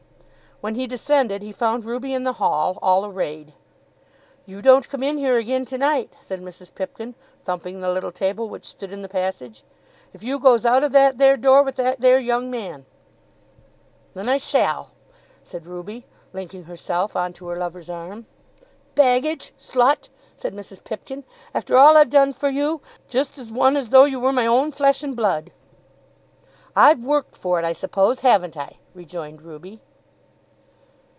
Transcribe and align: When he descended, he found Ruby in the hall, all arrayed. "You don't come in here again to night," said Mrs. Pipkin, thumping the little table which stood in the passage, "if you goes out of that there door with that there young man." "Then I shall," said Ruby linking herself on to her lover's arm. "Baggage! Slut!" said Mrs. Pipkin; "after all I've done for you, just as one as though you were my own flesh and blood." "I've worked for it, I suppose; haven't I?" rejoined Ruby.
When 0.63 0.75
he 0.75 0.85
descended, 0.85 1.41
he 1.41 1.51
found 1.51 1.85
Ruby 1.85 2.13
in 2.13 2.23
the 2.23 2.33
hall, 2.33 2.77
all 2.83 3.03
arrayed. 3.03 3.53
"You 4.45 4.61
don't 4.61 4.87
come 4.87 5.01
in 5.01 5.17
here 5.17 5.35
again 5.37 5.65
to 5.65 5.77
night," 5.79 6.13
said 6.19 6.39
Mrs. 6.39 6.71
Pipkin, 6.75 7.15
thumping 7.43 7.81
the 7.81 7.89
little 7.91 8.11
table 8.11 8.47
which 8.47 8.65
stood 8.67 8.91
in 8.91 9.01
the 9.01 9.09
passage, 9.09 9.63
"if 10.13 10.21
you 10.21 10.37
goes 10.37 10.63
out 10.63 10.83
of 10.83 10.91
that 10.91 11.17
there 11.17 11.35
door 11.35 11.63
with 11.63 11.77
that 11.77 11.99
there 11.99 12.19
young 12.19 12.51
man." 12.51 12.85
"Then 14.13 14.29
I 14.29 14.37
shall," 14.37 14.91
said 15.43 15.65
Ruby 15.65 16.05
linking 16.31 16.65
herself 16.65 17.15
on 17.15 17.33
to 17.33 17.47
her 17.47 17.55
lover's 17.57 17.89
arm. 17.89 18.27
"Baggage! 18.93 19.55
Slut!" 19.57 20.09
said 20.35 20.53
Mrs. 20.53 20.83
Pipkin; 20.83 21.23
"after 21.55 21.75
all 21.75 21.97
I've 21.97 22.11
done 22.11 22.33
for 22.33 22.49
you, 22.49 22.81
just 23.07 23.39
as 23.39 23.51
one 23.51 23.75
as 23.75 23.89
though 23.89 24.05
you 24.05 24.19
were 24.19 24.31
my 24.31 24.45
own 24.45 24.71
flesh 24.71 25.01
and 25.01 25.15
blood." 25.15 25.51
"I've 26.75 27.03
worked 27.03 27.35
for 27.35 27.57
it, 27.57 27.65
I 27.65 27.73
suppose; 27.73 28.19
haven't 28.19 28.55
I?" 28.55 28.77
rejoined 28.93 29.41
Ruby. 29.41 29.81